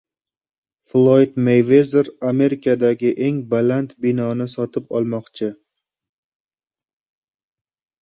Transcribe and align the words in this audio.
Floyd 0.91 1.35
Meyvezer 1.47 2.09
Amerikadagi 2.31 3.13
eng 3.27 3.37
baland 3.53 3.95
binoni 4.07 4.51
sotib 4.57 4.93
olmoqchi 4.99 5.55